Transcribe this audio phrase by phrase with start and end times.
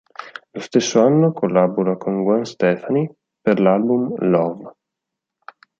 [0.53, 3.07] Lo stesso anno collabora con Gwen Stefani
[3.39, 4.71] per l'album "Love.